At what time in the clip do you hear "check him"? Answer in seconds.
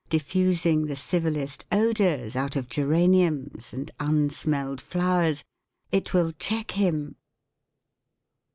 6.31-7.17